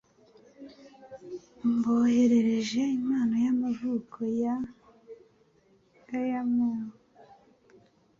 [1.73, 4.53] Mboherereje impano y'amavuko na
[6.19, 6.83] airmail